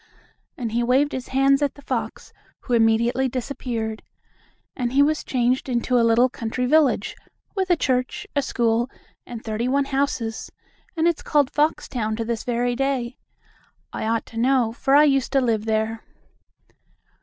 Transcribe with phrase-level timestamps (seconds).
[0.57, 4.01] and he waved his hands at the fox, who immediately disappeared.
[4.75, 7.15] And he was changed into a little country village,
[7.55, 8.89] with a church, a school
[9.27, 10.51] and thirty one houses,
[10.97, 13.19] and it's called Foxtown to this very day.
[13.93, 16.03] I ought to know, for I used to live there.